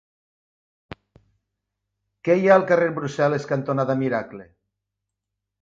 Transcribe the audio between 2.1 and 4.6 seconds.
Què hi ha al carrer Brussel·les cantonada Miracle?